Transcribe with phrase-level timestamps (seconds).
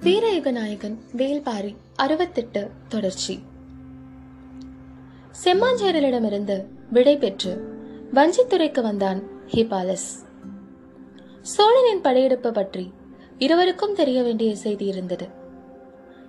[0.00, 3.42] வீரயுக நாயகன் வேல்பாரி அறுபத்தெட்டு தொடர்ச்சி.
[5.44, 7.76] செம்மாஞ்சேரலிடமிருந்து விடை பெற்று
[8.14, 10.08] வஞ்சித்துறைக்கு வந்தான் ஹிபாலஸ்.
[11.42, 12.92] சோழனின் படையெடுப்பு பற்றி
[13.38, 15.28] இருவருக்கும் தெரிய வேண்டிய செய்தி இருந்தது.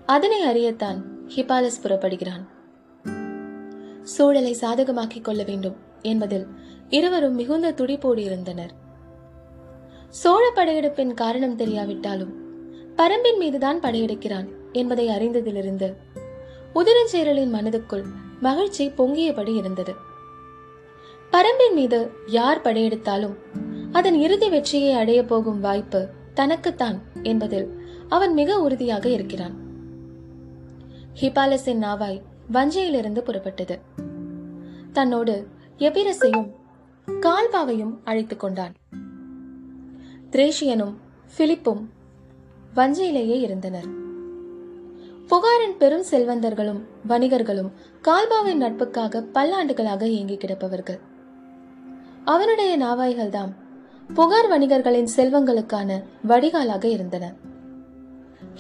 [0.06, 2.48] அதனை அறியத்தான் ஹிபாலஸ் புறப்படுகிறான்.
[4.04, 6.48] சூழலை சாதகமாக்கிக் கொள்ள வேண்டும் என்பதில்
[6.90, 8.72] இருவரும் மிகுந்த துடிப்போடு இருந்தனர்.
[10.10, 12.41] சோழ படையெடுப்பின் காரணம் தெரியாவிட்டாலும்
[13.02, 15.94] பரம்பின் மீதுதான் படையெடுக்கிறான் என்பதை அறிந்ததிலிருந்து
[16.76, 18.04] உதிரஞ்சேரலின் மனதுக்குள்
[18.40, 19.96] மகிழ்ச்சி பொங்கியபடி இருந்தது.
[21.32, 23.36] பரம்பின் மீது யார் படையெடுத்தாலும்
[23.92, 29.56] அதன் இறுதி வெற்றியை அடைய போகும் வாய்ப்பு தனக்குத்தான் என்பதில் அவன் மிக உறுதியாக இருக்கிறான்.
[31.22, 32.22] ஹிபாலஸின் நாவாய்
[32.52, 33.80] வஞ்சையிலிருந்து புறப்பட்டது.
[34.94, 36.52] தன்னோடு எபிரசையும்
[37.08, 38.74] கால்பாவையும் அழைத்துக் கொண்டான்.
[40.32, 40.94] திரேஷியனும்
[41.38, 42.00] பிலிப்பும்
[42.76, 44.00] வஞ்சையிலேயே இருந்தனர்.
[45.28, 51.00] புகாரின் பெரும் செல்வந்தர்களும் வணிகர்களும் கால்பாவின் நட்புக்காக பல்லாண்டுகளாக இயங்கி கிடப்பவர்கள்.
[52.26, 53.54] அவனுடைய நாவாய்கள்தான்
[54.14, 57.34] புகார் வணிகர்களின் செல்வங்களுக்கான வடிகாலாக இருந்தன.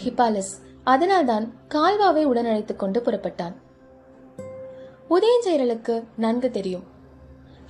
[0.03, 0.51] ஹிபாலஸ்
[0.83, 3.53] அதனால்தான் கால்வாவை உடனழைத்துக் கொண்டு புறப்பட்டான்.
[5.09, 6.83] உதயஞ்சேரலுக்கு நன்கு தெரியும்.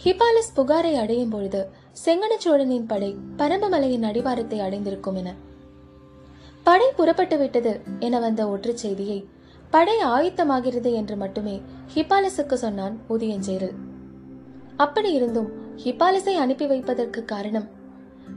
[0.03, 1.69] ஹிபாலஸ் புகாரை அடையும் பொழுது
[2.06, 5.50] செங்கனச்சோழனின் படை பரம்பமலையின் அடிவாரத்தை அடைந்திருக்கும் என
[6.64, 9.26] படை புறப்பட்டு விட்டது என வந்த ஒற்று செய்தியை
[9.70, 11.62] படை ஆயத்தமாகிறது என்று மட்டுமே
[11.95, 13.76] ஹிபாலஸுக்கு சொன்னான் உதயஞ்சேரல்
[14.78, 15.50] அப்படி இருந்தும்
[15.84, 17.68] ஹிபாலஸை அனுப்பி வைப்பதற்கு காரணம்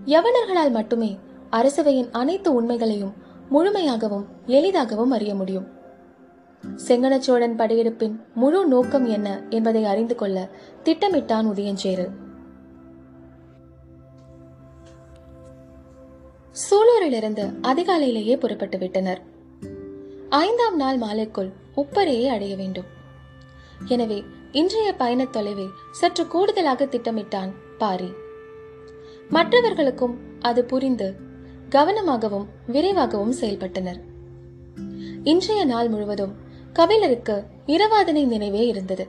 [0.06, 1.18] யவனர்களால் மட்டுமே
[1.50, 3.14] அரசவையின் அனைத்து உண்மைகளையும்
[3.50, 5.66] முழுமையாகவும் எளிதாகவும் அறிய முடியும்.
[6.88, 10.48] செங்கனச்சோழன் படையெடுப்பின் முழு நோக்கம் என்ன என்பதை அறிந்து கொள்ள
[10.84, 12.12] திட்டமிட்டான் உதயஞ்சேரல்
[16.54, 19.22] சூலூரிலிருந்து அதிகாலையிலேயே புறப்பட்டு விட்டனர்.
[20.28, 22.84] ஐந்தாம் நாள் மாலைக்குள் உப்பரையை அடைய வேண்டும்.
[23.84, 28.12] எனவே இன்றைய பயணத் தொலைவை சற்று கூடுதலாக திட்டமிட்டான் பாரி.
[29.28, 31.14] மற்றவர்களுக்கும் அது புரிந்து
[31.70, 34.00] கவனமாகவும் விரைவாகவும் செயல்பட்டனர்.
[35.24, 36.34] இன்றைய நாள் முழுவதும்
[36.72, 39.08] கபிலருக்கு இரவாதனை நினைவே இருந்தது.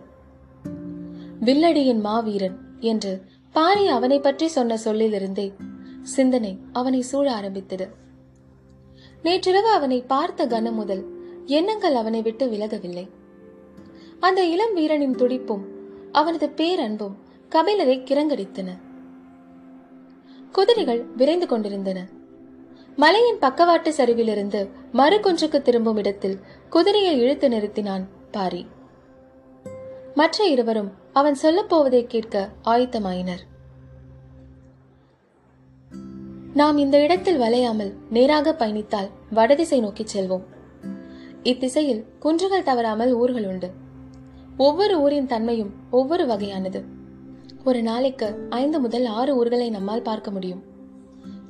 [1.39, 5.53] வில்லடியின் மாவீரன் என்று பாரி அவனை பற்றி சொன்ன சொல்லிலிருந்தே
[6.05, 7.87] சிந்தனை அவனை சூழ ஆரம்பித்தது.
[9.23, 11.03] நேற்றிரவு அவனை பார்த்த கணம் முதல்
[11.45, 13.09] எண்ணங்கள் அவனை விட்டு விலகவில்லை.
[14.19, 15.63] அந்த இளம் வீரனின் துடிப்பும்
[16.11, 17.17] அவனது பேரன்பும்
[17.49, 18.67] கபிலரை கிரங்கடித்தன.
[20.51, 22.07] குதிரைகள் விரைந்து கொண்டிருந்தன.
[22.95, 26.39] மலையின் பக்கவாட்டு சரிவிலிருந்து மறு குன்றுக்கு திரும்பும் இடத்தில்
[26.69, 28.65] குதிரையை இழுத்து நிறுத்தினான் பாரி.
[30.15, 33.43] மற்ற இருவரும் அவன் சொல்லப்போவதை கேட்க ஆயத்தமாயினர்.
[36.55, 40.43] நாம் இந்த இடத்தில் வளையாமல் நேராக பயணித்தால் வடதிசை நோக்கிச் செல்வோம்.
[41.43, 43.71] இத்திசையில் குன்றுகள் தவறாமல் ஊர்கள் உண்டு.
[44.57, 46.83] ஒவ்வொரு ஊரின் தன்மையும் ஒவ்வொரு வகையானது.
[47.63, 50.63] ஒரு நாளைக்கு ஐந்து முதல் ஆறு ஊர்களை நம்மால் பார்க்க முடியும்.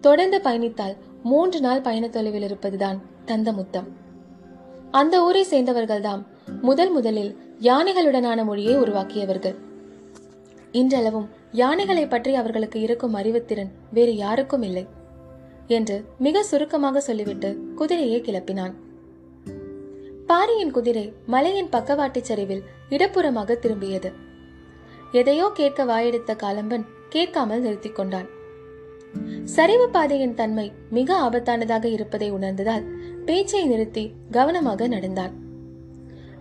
[0.02, 3.88] தொடர்ந்து பயணித்தால் மூன்று நாள் பயண தொலைவில் இருப்பதுதான் தந்தமுத்தம்.
[4.92, 6.26] அந்த ஊரை சேர்ந்தவர்கள்தாம்
[6.62, 9.56] முதல் முதலில் யானைகளுடனான மொழியை உருவாக்கியவர்கள்.
[10.72, 14.88] இன்றளவும் யானைகளை பற்றி அவர்களுக்கு இருக்கும் அறிவுத்திறன் வேறு யாருக்கும் இல்லை
[15.68, 18.74] என்று மிக சுருக்கமாக சொல்லிவிட்டு குதிரையை கிளப்பினான்.
[20.28, 24.12] பாரியின் குதிரை மலையின் பக்கவாட்டுச் சரிவில் இடப்புறமாக திரும்பியது.
[25.12, 28.26] எதையோ கேட்க வாயெடுத்த காலம்பன் கேட்காமல் நிறுத்திக் கொண்டான்.
[29.44, 32.84] சரிவு பாதையின் தன்மை மிக ஆபத்தானதாக இருப்பதை உணர்ந்ததால்
[33.26, 35.32] பேச்சை நிறுத்தி கவனமாக நடந்தான்.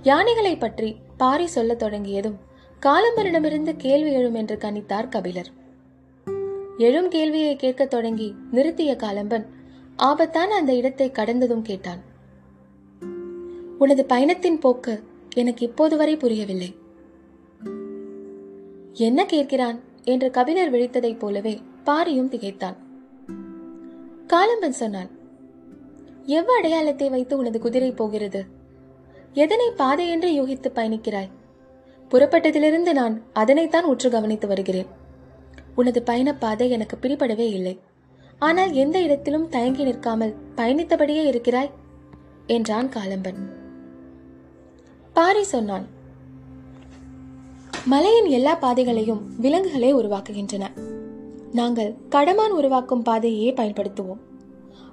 [0.02, 2.38] யானைகளை பற்றி பாரி சொல்லத் தொடங்கியதும்
[2.84, 5.48] காலம்பரிடமிருந்து கேள்வி எழும் என்று கணித்தார் கபிலர்.
[6.78, 9.46] எழும் கேள்வியை கேட்கத் தொடங்கி நிறுத்திய காலம்பன்
[9.96, 12.00] ஆபத்தான அந்த இடத்தை கடந்ததும் கேட்டான்.
[13.78, 15.02] உனது பயணத்தின் போக்கு
[15.34, 16.76] எனக்கு இப்போது வரை புரியவில்லை.
[18.92, 19.80] என்ன கேட்கிறான்?
[20.02, 22.76] என்று கபிலர் விழித்ததைப் போலவே பாரியும் திகைத்தான்.
[24.26, 25.10] காலம்பன் சொன்னான்
[26.26, 28.44] எவ்வ அடையாளத்தை வைத்து உனது குதிரை போகிறது?
[29.32, 31.28] எதனை பாதை என்று யூகித்து பயணிக்கிறாய்?
[32.10, 34.86] புறப்பட்டதிலிருந்து நான் அதனைத்தான் உற்று கவனித்து வருகிறேன்.
[35.74, 37.80] உனது பயணப்பாதை எனக்கு பிடிபடவே இல்லை.
[38.38, 41.70] ஆனால் எந்த இடத்திலும் தயங்கி நிற்காமல் பயணித்தபடியே இருக்கிறாய்?
[42.46, 43.40] என்றான் காலம்பன்.
[45.12, 45.86] பாரி சொன்னான்
[47.86, 50.64] மலையின் எல்லா பாதைகளையும் விலங்குகளே உருவாக்குகின்றன.
[51.52, 54.22] நாங்கள் கடமான் உருவாக்கும் பாதையே பயன்படுத்துவோம்.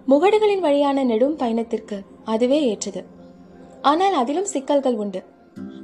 [0.07, 3.03] முகடுகளின் வழியான நெடும் பயணத்திற்கு அதுவே ஏற்றது.
[3.81, 5.23] ஆனால் அதிலும் சிக்கல்கள் உண்டு.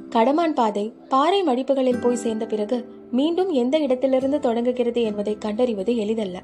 [0.08, 6.42] கடமான் பாதை பாறை மடிப்புகளில் போய் சேர்ந்த பிறகு மீண்டும் எந்த இடத்திலிருந்து தொடங்குகிறது என்பதை கண்டறிவது எளிதல்ல.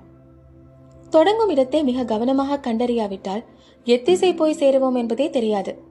[1.10, 3.44] தொடங்கும் இடத்தை மிக கவனமாக கண்டறியாவிட்டால்
[3.84, 5.82] எத்திசை போய் சேருவோம் என்பதே தெரியாது.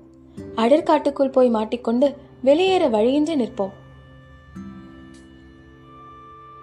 [0.55, 3.73] அடற்காட்டுக்குள் போய் மாட்டிக்கொண்டு வெளியேற வழியின்றி நிற்போம்.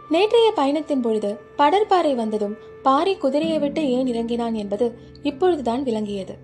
[0.08, 6.36] நேற்றைய பயணத்தின் பொழுது படற்பாறை வந்ததும் பாரி குதிரையை விட்டு ஏன் இறங்கினான் என்பது இப்பொழுதுதான் விளங்கியது.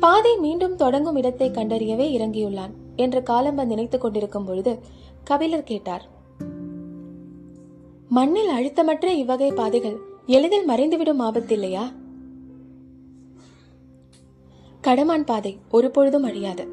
[0.00, 2.74] பாதை மீண்டும் தொடங்கும் இடத்தை கண்டறியவே இறங்கியுள்ளான்.
[2.96, 4.78] என்று காலம்பன் நினைத்துக் கொண்டிருக்கும் பொழுது
[5.24, 6.12] கபிலர் கேட்டார்
[8.08, 9.96] மண்ணில் அழுத்தமற்ற இவ்வகை பாதைகள்
[10.26, 11.92] எளிதில் மறைந்துவிடும் ஆபத்தில்லையா?
[14.80, 16.68] கடமான் பாதை ஒரு பொழுதும் அழியாது.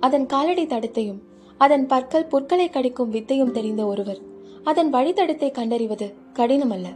[0.00, 1.20] அதன் காலடி தடத்தையும்
[1.58, 4.18] அதன் பற்கள் புற்களை கடிக்கும் வித்தையும் தெரிந்த ஒருவர்
[4.64, 6.86] அதன் வழித்தடத்தை கண்டறிவது கடினமல்ல.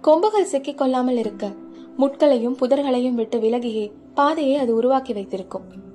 [0.00, 1.54] கொம்புகள் சிக்கிக் கொள்ளாமல் இருக்க
[1.98, 5.94] முட்களையும் புதர்களையும் விட்டு விலகியே பாதையை அது உருவாக்கி வைத்திருக்கும்.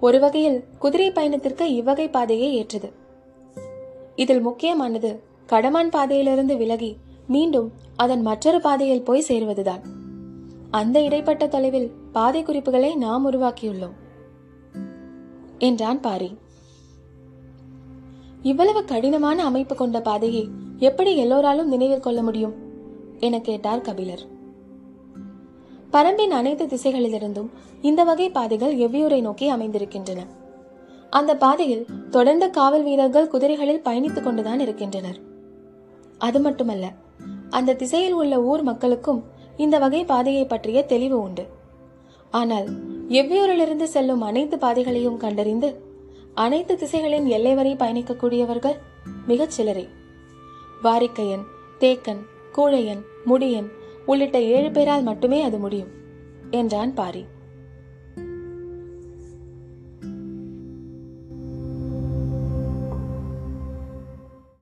[0.00, 2.92] ஒரு வகையில் குதிரை பயணத்திற்கு இவ்வகை பாதையே ஏற்றது.
[4.16, 9.80] இதில் முக்கியமானது கடமான் பாதையிலிருந்து விலகி மீண்டும் அதன் மற்றொரு பாதையில் போய் சேருவதுதான்.
[10.70, 13.92] அந்த இடைப்பட்ட தொலைவில் பாதை குறிப்புகளை நாம் உருவாக்கியுள்ளோம்.
[15.58, 16.36] என்றான் பாரி.
[18.42, 20.48] இவ்வளவு கடினமான அமைப்பு கொண்ட பாதையை
[20.78, 22.54] எப்படி எல்லோராலும் நினைவில் கொள்ள முடியும்?
[23.18, 24.38] என கேட்டார் கபிலர்.
[25.92, 27.48] பரம்பின் அனைத்து திசைகளிலிருந்தும்
[27.82, 30.20] இந்த வகை பாதைகள் எவ்வியூரை நோக்கி அமைந்திருக்கின்றன.
[31.10, 35.18] அந்த பாதையில் தொடர்ந்து காவல் வீரர்கள் குதிரைகளில் பயணித்துக் கொண்டுதான் இருக்கின்றனர்.
[36.18, 36.92] அது மட்டுமல்ல
[37.50, 39.24] அந்த திசையில் உள்ள ஊர் மக்களுக்கும்
[39.56, 41.46] இந்த வகை பாதையை பற்றிய தெளிவு உண்டு.
[42.30, 42.68] ஆனால்
[43.08, 45.70] எவ்வியூரிலிருந்து செல்லும் அனைத்து பாதைகளையும் கண்டறிந்து
[46.34, 48.78] அனைத்து திசைகளின் எல்லை வரை பயணிக்கக்கூடியவர்கள்
[49.26, 49.88] மிகச் சிலரே.
[50.82, 51.44] வாரிக்கையன்
[51.80, 52.22] தேக்கன்
[52.56, 53.68] கூழையன் முடியன்
[54.10, 55.90] உள்ளிட்ட ஏழு பேரால் மட்டுமே அது முடியும்
[56.50, 57.22] என்றான் பாரி.